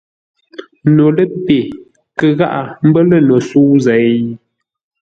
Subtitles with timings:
[0.95, 1.57] No ləpe
[2.17, 4.17] kə gháʼa mbə́ lə̂ no sə̌u zêi?